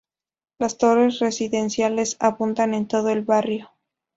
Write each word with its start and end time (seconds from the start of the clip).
Las 0.57 0.79
torres 0.79 1.19
residenciales 1.19 2.17
abundan 2.19 2.73
en 2.73 2.87
todo 2.87 3.09
el 3.09 3.21
barrio. 3.23 3.69